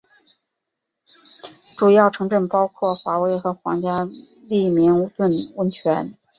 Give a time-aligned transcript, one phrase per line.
[1.77, 4.09] 主要城镇包括华威和皇家
[4.47, 6.15] 利明顿温泉。